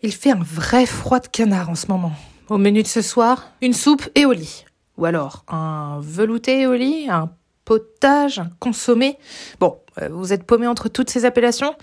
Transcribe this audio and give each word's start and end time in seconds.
Il 0.00 0.12
fait 0.12 0.30
un 0.30 0.40
vrai 0.40 0.86
froid 0.86 1.18
de 1.18 1.26
canard 1.26 1.70
en 1.70 1.74
ce 1.74 1.88
moment. 1.88 2.12
Au 2.48 2.56
menu 2.56 2.84
de 2.84 2.86
ce 2.86 3.02
soir, 3.02 3.50
une 3.60 3.72
soupe 3.72 4.08
et. 4.14 4.24
Ou 4.24 5.04
alors 5.04 5.44
un 5.48 5.98
velouté 6.00 6.68
au 6.68 6.74
lit, 6.74 7.08
un 7.10 7.32
potage, 7.64 8.38
un 8.38 8.48
consommé. 8.60 9.18
Bon, 9.58 9.76
euh, 10.00 10.08
vous 10.12 10.32
êtes 10.32 10.44
paumé 10.44 10.68
entre 10.68 10.88
toutes 10.88 11.10
ces 11.10 11.24
appellations 11.24 11.74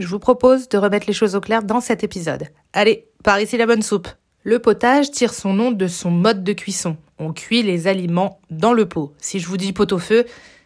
Je 0.00 0.08
vous 0.08 0.18
propose 0.18 0.68
de 0.68 0.78
remettre 0.78 1.06
les 1.06 1.12
choses 1.12 1.36
au 1.36 1.40
clair 1.40 1.62
dans 1.62 1.80
cet 1.80 2.02
épisode. 2.02 2.48
Allez, 2.72 3.06
par 3.22 3.40
ici 3.40 3.56
la 3.56 3.66
bonne 3.66 3.82
soupe. 3.82 4.08
Le 4.42 4.58
potage 4.58 5.12
tire 5.12 5.32
son 5.32 5.52
nom 5.52 5.70
de 5.70 5.86
son 5.86 6.10
mode 6.10 6.42
de 6.42 6.52
cuisson. 6.52 6.96
On 7.20 7.32
cuit 7.32 7.62
les 7.62 7.86
aliments 7.86 8.40
dans 8.50 8.72
le 8.72 8.86
pot. 8.86 9.12
Si 9.18 9.38
je 9.38 9.46
vous 9.46 9.56
dis 9.56 9.72
pot 9.72 9.92
au 9.92 9.98
feu, 9.98 10.24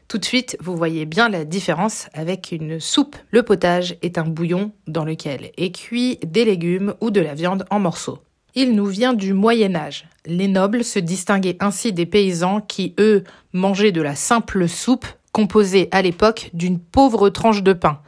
tout 0.08 0.18
de 0.18 0.24
suite, 0.24 0.56
vous 0.60 0.76
voyez 0.76 1.06
bien 1.06 1.28
la 1.28 1.44
différence 1.44 2.08
avec 2.12 2.52
une 2.52 2.78
soupe. 2.78 3.16
Le 3.30 3.42
potage 3.42 3.96
est 4.02 4.18
un 4.18 4.24
bouillon 4.24 4.72
dans 4.86 5.04
lequel 5.04 5.50
est 5.56 5.74
cuit 5.74 6.18
des 6.24 6.44
légumes 6.44 6.94
ou 7.00 7.10
de 7.10 7.20
la 7.20 7.34
viande 7.34 7.64
en 7.70 7.80
morceaux. 7.80 8.18
Il 8.54 8.74
nous 8.74 8.86
vient 8.86 9.14
du 9.14 9.32
Moyen 9.32 9.74
Âge. 9.74 10.06
Les 10.26 10.46
nobles 10.46 10.84
se 10.84 10.98
distinguaient 10.98 11.56
ainsi 11.60 11.92
des 11.92 12.06
paysans 12.06 12.60
qui, 12.60 12.94
eux, 13.00 13.24
mangeaient 13.52 13.92
de 13.92 14.02
la 14.02 14.14
simple 14.14 14.68
soupe 14.68 15.06
composée 15.32 15.88
à 15.90 16.02
l'époque 16.02 16.50
d'une 16.52 16.78
pauvre 16.78 17.30
tranche 17.30 17.62
de 17.62 17.72
pain. 17.72 18.00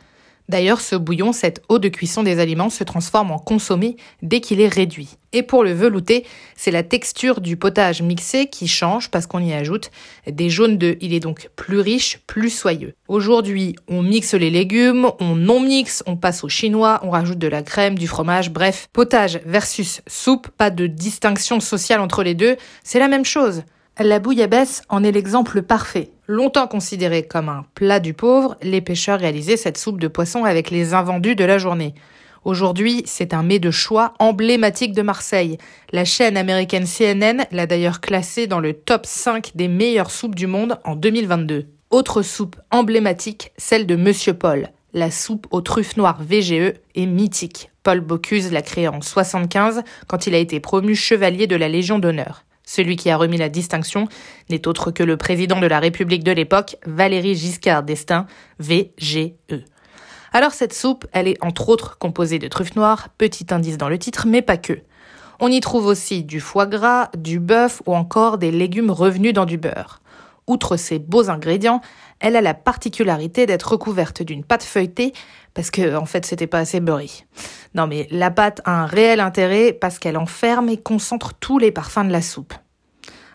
D'ailleurs, 0.49 0.81
ce 0.81 0.95
bouillon, 0.95 1.33
cette 1.33 1.63
eau 1.69 1.79
de 1.79 1.89
cuisson 1.89 2.23
des 2.23 2.39
aliments, 2.39 2.71
se 2.71 2.85
transforme 2.85 3.33
en 3.33 3.39
consommé 3.39 3.97
dès 4.23 4.41
qu'il 4.41 4.61
est 4.61 4.69
réduit. 4.69 5.17
Et 5.33 5.43
pour 5.43 5.65
le 5.65 5.73
velouté, 5.73 6.25
c'est 6.57 6.71
la 6.71 6.83
texture 6.83 7.41
du 7.41 7.57
potage 7.57 8.01
mixé 8.01 8.47
qui 8.47 8.69
change 8.69 9.11
parce 9.11 9.27
qu'on 9.27 9.41
y 9.41 9.53
ajoute 9.53 9.91
des 10.27 10.49
jaunes 10.49 10.79
d'œufs. 10.79 10.97
Il 11.01 11.13
est 11.13 11.21
donc 11.21 11.51
plus 11.57 11.81
riche, 11.81 12.21
plus 12.27 12.51
soyeux. 12.51 12.95
Aujourd'hui, 13.09 13.75
on 13.89 14.03
mixe 14.03 14.35
les 14.35 14.51
légumes, 14.51 15.11
on 15.21 15.35
non 15.35 15.61
mixe, 15.61 16.03
on 16.07 16.17
passe 16.17 16.45
au 16.45 16.49
chinois, 16.49 17.01
on 17.03 17.11
rajoute 17.11 17.39
de 17.39 17.49
la 17.49 17.63
crème, 17.63 17.99
du 17.99 18.07
fromage, 18.07 18.51
bref, 18.51 18.89
potage 18.93 19.41
versus 19.45 20.01
soupe, 20.07 20.49
pas 20.57 20.71
de 20.71 20.87
distinction 20.87 21.61
sociale 21.61 22.01
entre 22.01 22.23
les 22.23 22.35
deux, 22.35 22.57
c'est 22.85 23.01
la 23.01 23.09
même 23.09 23.25
chose. 23.25 23.63
La 23.99 24.21
bouillabaisse 24.21 24.83
en 24.89 25.03
est 25.03 25.13
l'exemple 25.13 25.63
parfait. 25.63 26.11
Longtemps 26.29 26.67
considérée 26.67 27.23
comme 27.23 27.49
un 27.49 27.65
plat 27.75 28.01
du 28.01 28.13
pauvre, 28.13 28.57
les 28.61 28.81
pêcheurs 28.81 29.21
réalisaient 29.21 29.57
cette 29.57 29.79
soupe 29.79 30.01
de 30.01 30.09
poisson 30.09 30.45
avec 30.45 30.71
les 30.71 30.93
invendus 30.93 31.37
de 31.37 31.45
la 31.45 31.59
journée. 31.59 31.95
Aujourd'hui, 32.45 33.05
c'est 33.07 33.33
un 33.33 33.45
mets 33.45 33.61
de 33.61 33.71
choix 33.71 34.15
emblématique 34.19 34.93
de 34.93 35.03
Marseille. 35.03 35.57
La 35.93 36.05
chaîne 36.05 36.37
américaine 36.37 36.87
CNN 36.87 37.45
l'a 37.53 37.67
d'ailleurs 37.67 38.01
classé 38.01 38.49
dans 38.49 38.59
le 38.59 38.73
top 38.73 39.07
5 39.07 39.53
des 39.55 39.69
meilleures 39.69 40.11
soupes 40.11 40.35
du 40.35 40.49
monde 40.49 40.79
en 40.83 40.97
2022. 40.97 41.69
Autre 41.91 42.23
soupe 42.23 42.57
emblématique, 42.73 43.53
celle 43.57 43.87
de 43.87 43.95
Monsieur 43.95 44.35
Paul. 44.35 44.71
La 44.95 45.13
soupe 45.13 45.47
aux 45.53 45.61
truffes 45.61 45.97
noires 45.97 46.23
VGE 46.23 46.75
est 46.97 47.07
mythique. 47.07 47.71
Paul 47.85 48.01
Bocuse 48.01 48.51
l'a 48.51 48.63
créée 48.63 48.89
en 48.89 49.01
75 49.01 49.85
quand 50.09 50.27
il 50.27 50.35
a 50.35 50.39
été 50.39 50.59
promu 50.59 50.97
chevalier 50.97 51.47
de 51.47 51.55
la 51.55 51.69
Légion 51.69 52.01
d'honneur. 52.01 52.45
Celui 52.67 52.97
qui 52.97 53.11
a 53.11 53.17
remis 53.17 53.39
la 53.39 53.49
distinction 53.49 54.09
n'est 54.51 54.67
autre 54.67 54.91
que 54.91 55.05
le 55.05 55.17
président 55.17 55.61
de 55.61 55.67
la 55.67 55.79
République 55.79 56.25
de 56.25 56.33
l'époque, 56.33 56.77
Valéry 56.85 57.37
Giscard 57.37 57.85
d'Estaing, 57.85 58.27
VGE. 58.59 59.33
Alors 60.33 60.53
cette 60.53 60.75
soupe, 60.75 61.07
elle 61.13 61.29
est 61.29 61.43
entre 61.43 61.69
autres 61.69 61.97
composée 61.97 62.41
de 62.41 62.49
truffes 62.49 62.75
noires, 62.75 63.09
petit 63.17 63.47
indice 63.51 63.79
dans 63.79 63.89
le 63.89 63.99
titre, 63.99 64.27
mais 64.27 64.43
pas 64.43 64.57
que. 64.57 64.81
On 65.39 65.49
y 65.49 65.61
trouve 65.61 65.87
aussi 65.87 66.25
du 66.25 66.41
foie 66.41 66.67
gras, 66.67 67.09
du 67.17 67.39
bœuf 67.39 67.83
ou 67.87 67.95
encore 67.95 68.37
des 68.37 68.51
légumes 68.51 68.91
revenus 68.91 69.33
dans 69.33 69.47
du 69.47 69.59
beurre. 69.59 70.01
Outre 70.47 70.77
ces 70.77 70.99
beaux 70.99 71.29
ingrédients, 71.29 71.81
elle 72.21 72.37
a 72.37 72.41
la 72.41 72.55
particularité 72.55 73.47
d'être 73.47 73.73
recouverte 73.73 74.23
d'une 74.23 74.45
pâte 74.45 74.63
feuilletée 74.63 75.13
parce 75.55 75.71
que 75.71 75.97
en 75.97 76.07
fait 76.07 76.25
c'était 76.25 76.47
pas 76.47 76.59
assez 76.59 76.81
beurré. 76.81 77.11
Non 77.75 77.87
mais 77.87 78.07
la 78.11 78.31
pâte 78.31 78.61
a 78.65 78.83
un 78.83 78.87
réel 78.87 79.21
intérêt 79.21 79.73
parce 79.73 79.99
qu'elle 79.99 80.17
enferme 80.17 80.69
et 80.69 80.77
concentre 80.77 81.35
tous 81.35 81.59
les 81.59 81.73
parfums 81.73 82.05
de 82.05 82.13
la 82.13 82.23
soupe. 82.23 82.55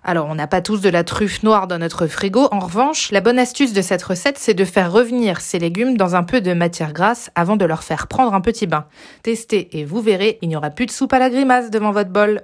Alors, 0.03 0.27
on 0.27 0.35
n'a 0.35 0.47
pas 0.47 0.61
tous 0.61 0.81
de 0.81 0.89
la 0.89 1.03
truffe 1.03 1.43
noire 1.43 1.67
dans 1.67 1.77
notre 1.77 2.07
frigo. 2.07 2.47
En 2.51 2.59
revanche, 2.59 3.11
la 3.11 3.21
bonne 3.21 3.37
astuce 3.37 3.71
de 3.71 3.83
cette 3.83 4.01
recette, 4.01 4.39
c'est 4.39 4.55
de 4.55 4.65
faire 4.65 4.91
revenir 4.91 5.41
ces 5.41 5.59
légumes 5.59 5.95
dans 5.95 6.15
un 6.15 6.23
peu 6.23 6.41
de 6.41 6.53
matière 6.53 6.91
grasse 6.91 7.29
avant 7.35 7.55
de 7.55 7.65
leur 7.65 7.83
faire 7.83 8.07
prendre 8.07 8.33
un 8.33 8.41
petit 8.41 8.65
bain. 8.65 8.85
Testez 9.21 9.77
et 9.77 9.85
vous 9.85 10.01
verrez, 10.01 10.39
il 10.41 10.49
n'y 10.49 10.55
aura 10.55 10.71
plus 10.71 10.87
de 10.87 10.91
soupe 10.91 11.13
à 11.13 11.19
la 11.19 11.29
grimace 11.29 11.69
devant 11.69 11.91
votre 11.91 12.09
bol. 12.09 12.41